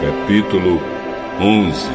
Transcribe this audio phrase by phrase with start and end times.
[0.00, 0.80] Capítulo
[1.40, 1.90] 11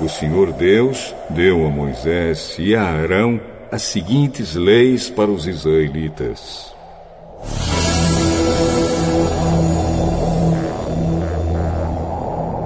[0.00, 3.40] O Senhor Deus deu a Moisés e a Arão
[3.70, 6.73] as seguintes leis para os israelitas.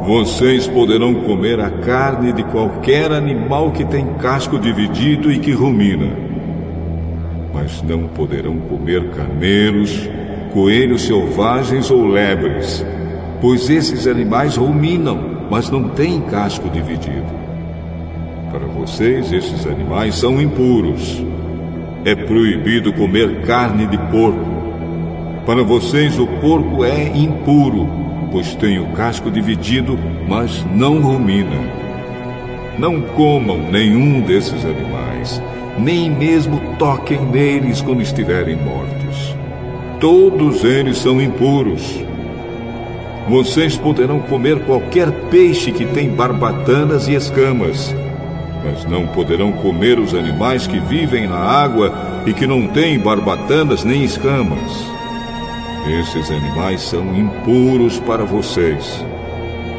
[0.09, 6.09] Vocês poderão comer a carne de qualquer animal que tem casco dividido e que rumina.
[7.53, 10.09] Mas não poderão comer camelos,
[10.51, 12.83] coelhos selvagens ou lebres,
[13.43, 17.30] pois esses animais ruminam, mas não têm casco dividido.
[18.51, 21.23] Para vocês, esses animais são impuros.
[22.07, 24.57] É proibido comer carne de porco.
[25.45, 31.78] Para vocês, o porco é impuro pois tem o casco dividido, mas não rumina.
[32.78, 35.43] Não comam nenhum desses animais,
[35.79, 39.35] nem mesmo toquem neles quando estiverem mortos.
[40.01, 42.04] Todos eles são impuros.
[43.29, 47.95] Vocês poderão comer qualquer peixe que tem barbatanas e escamas,
[48.65, 51.92] mas não poderão comer os animais que vivem na água
[52.26, 54.98] e que não têm barbatanas nem escamas.
[55.89, 59.03] Esses animais são impuros para vocês.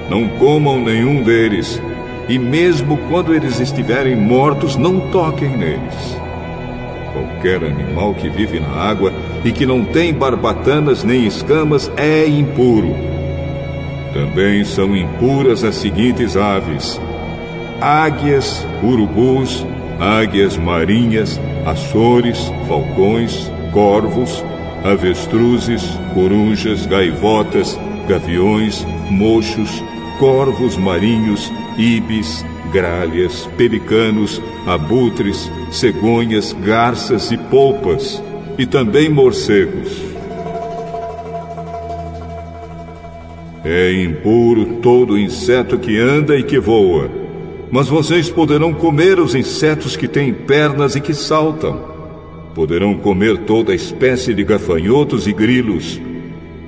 [0.10, 1.80] Não comam nenhum deles,
[2.28, 6.18] e mesmo quando eles estiverem mortos, não toquem neles.
[7.14, 9.14] Qualquer animal que vive na água
[9.46, 12.96] e que não tem barbatanas nem escamas é impuro.
[14.12, 17.00] Também são impuras as seguintes aves:
[17.80, 19.66] águias, urubus,
[20.00, 24.44] águias marinhas, açores, falcões, corvos,
[24.83, 27.77] avestruzes, corujas, gaivotas,
[28.08, 29.83] gaviões, mochos,
[30.17, 38.22] corvos marinhos, ibis, gralhas, pelicanos, abutres, cegonhas, garças e polpas,
[38.57, 40.09] e também morcegos.
[43.63, 47.09] É impuro todo inseto que anda e que voa,
[47.69, 51.99] mas vocês poderão comer os insetos que têm pernas e que saltam
[52.54, 56.02] Poderão comer toda espécie de gafanhotos e grilos,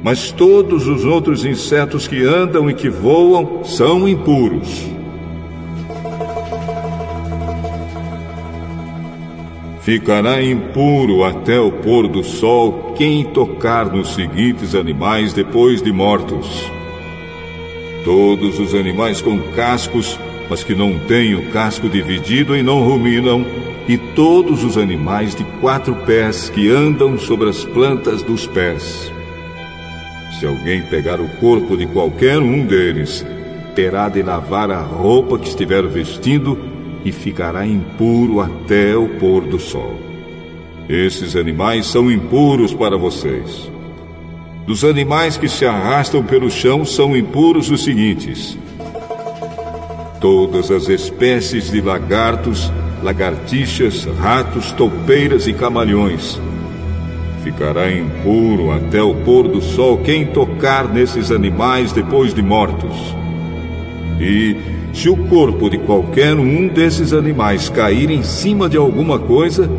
[0.03, 4.92] mas todos os outros insetos que andam e que voam são impuros.
[9.81, 16.72] Ficará impuro até o pôr do sol quem tocar nos seguintes animais depois de mortos.
[18.06, 23.44] Todos os animais com cascos, mas que não têm o casco dividido e não ruminam,
[23.88, 29.12] e todos os animais de quatro pés que andam sobre as plantas dos pés.
[30.40, 33.25] Se alguém pegar o corpo de qualquer um deles,
[33.75, 36.58] terá de lavar a roupa que estiver vestindo
[37.03, 40.00] e ficará impuro até o pôr do sol.
[40.88, 43.72] Esses animais são impuros para vocês.
[44.66, 48.58] Dos animais que se arrastam pelo chão são impuros os seguintes:
[50.19, 56.39] todas as espécies de lagartos lagartixas, ratos, toupeiras e camaleões.
[57.44, 63.16] Ficará impuro até o pôr do sol quem tocar nesses animais depois de mortos.
[64.19, 64.56] E
[64.94, 69.69] se o corpo de qualquer um desses animais cair em cima de alguma coisa,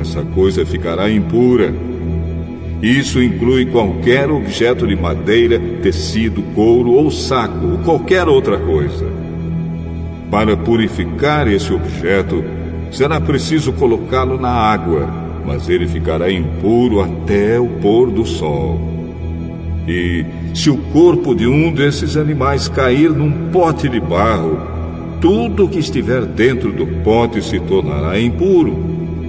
[0.00, 1.74] essa coisa ficará impura.
[2.80, 9.06] Isso inclui qualquer objeto de madeira, tecido, couro ou saco, ou qualquer outra coisa.
[10.30, 12.42] Para purificar esse objeto,
[12.92, 15.08] será preciso colocá-lo na água,
[15.44, 18.78] mas ele ficará impuro até o pôr do sol.
[19.88, 24.60] E se o corpo de um desses animais cair num pote de barro,
[25.20, 28.76] tudo que estiver dentro do pote se tornará impuro.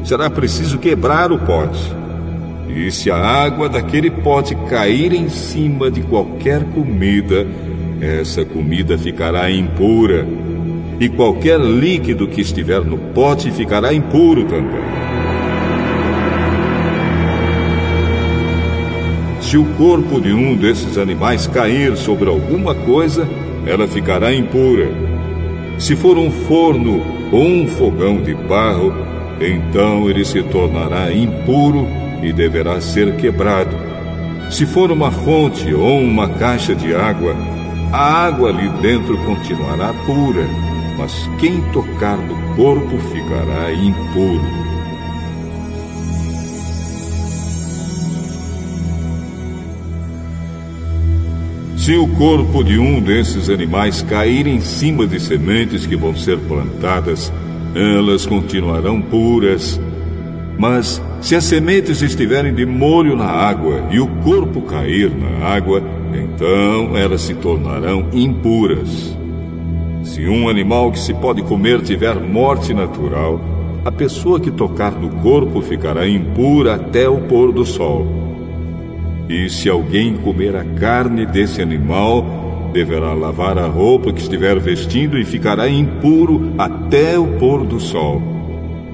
[0.04, 1.92] Será preciso quebrar o pote.
[2.68, 7.48] E se a água daquele pote cair em cima de qualquer comida,
[8.02, 10.28] essa comida ficará impura
[11.04, 14.82] e qualquer líquido que estiver no pote ficará impuro também.
[19.42, 23.28] Se o corpo de um desses animais cair sobre alguma coisa,
[23.66, 24.90] ela ficará impura.
[25.78, 27.04] Se for um forno
[27.34, 28.94] ou um fogão de barro,
[29.42, 31.86] então ele se tornará impuro
[32.22, 33.76] e deverá ser quebrado.
[34.50, 37.36] Se for uma fonte ou uma caixa de água,
[37.92, 44.64] a água ali dentro continuará pura mas quem tocar no corpo ficará impuro.
[51.84, 56.38] Se o corpo de um desses animais cair em cima de sementes que vão ser
[56.40, 57.30] plantadas,
[57.76, 59.82] elas continuarão puras.
[60.58, 65.84] Mas se as sementes estiverem de molho na água e o corpo cair na água,
[66.14, 69.18] então elas se tornarão impuras.
[70.04, 73.40] Se um animal que se pode comer tiver morte natural,
[73.86, 78.06] a pessoa que tocar no corpo ficará impura até o pôr do sol.
[79.30, 85.18] E se alguém comer a carne desse animal, deverá lavar a roupa que estiver vestindo
[85.18, 88.22] e ficará impuro até o pôr do sol.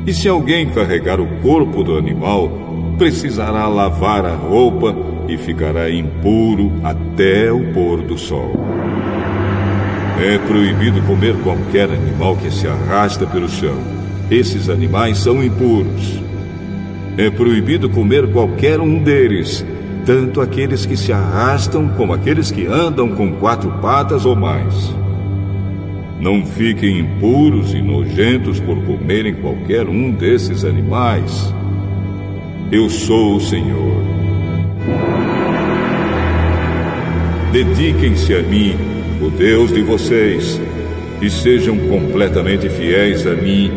[0.06, 2.52] E se alguém carregar o corpo do animal,
[3.00, 4.96] precisará lavar a roupa
[5.28, 8.52] e ficará impuro até o pôr do sol.
[10.22, 13.78] É proibido comer qualquer animal que se arrasta pelo chão.
[14.30, 16.22] Esses animais são impuros.
[17.18, 19.66] É proibido comer qualquer um deles,
[20.06, 24.94] tanto aqueles que se arrastam como aqueles que andam com quatro patas ou mais.
[26.20, 31.54] Não fiquem impuros e nojentos por comerem qualquer um desses animais.
[32.70, 34.04] Eu sou o Senhor.
[37.54, 38.76] Dediquem-se a mim,
[39.22, 40.60] o Deus de vocês,
[41.22, 43.72] e sejam completamente fiéis a mim,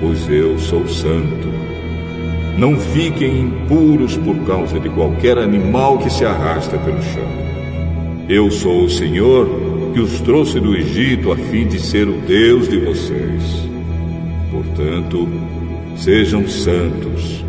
[0.00, 1.48] pois eu sou santo.
[2.56, 7.40] Não fiquem impuros por causa de qualquer animal que se arrasta pelo chão.
[8.28, 9.48] Eu sou o Senhor
[9.92, 13.68] que os trouxe do Egito a fim de ser o Deus de vocês.
[14.52, 15.28] Portanto,
[15.96, 17.44] sejam santos,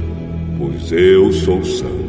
[0.58, 2.01] pois eu sou santo,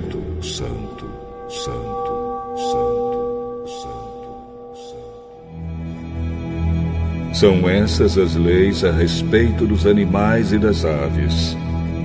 [7.33, 11.57] São essas as leis a respeito dos animais e das aves,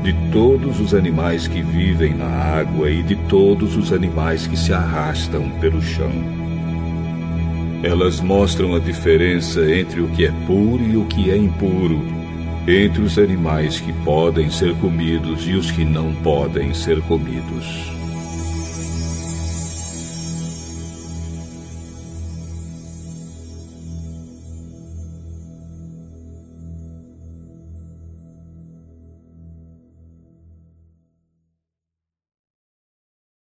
[0.02, 4.72] de todos os animais que vivem na água e de todos os animais que se
[4.72, 6.12] arrastam pelo chão.
[7.84, 12.02] Elas mostram a diferença entre o que é puro e o que é impuro,
[12.66, 17.97] entre os animais que podem ser comidos e os que não podem ser comidos.